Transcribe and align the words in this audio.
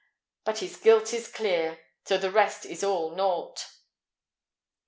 But 0.45 0.57
his 0.61 0.77
guilt 0.77 1.13
is 1.13 1.27
clear, 1.27 1.79
so 2.05 2.17
the 2.17 2.31
rest 2.31 2.65
is 2.65 2.83
all 2.83 3.15
nought." 3.15 3.67